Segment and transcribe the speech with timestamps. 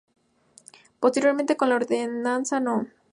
[0.99, 2.87] Posteriormente con la Ordenanza No.